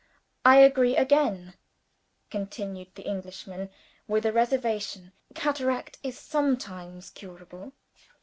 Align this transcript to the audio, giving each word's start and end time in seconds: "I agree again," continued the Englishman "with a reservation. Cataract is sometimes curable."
"I 0.43 0.55
agree 0.55 0.95
again," 0.97 1.53
continued 2.31 2.95
the 2.95 3.03
Englishman 3.05 3.69
"with 4.07 4.25
a 4.25 4.33
reservation. 4.33 5.11
Cataract 5.35 5.99
is 6.01 6.17
sometimes 6.19 7.11
curable." 7.11 7.73